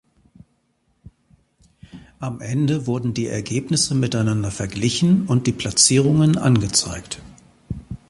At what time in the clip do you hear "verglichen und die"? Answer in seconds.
4.49-5.51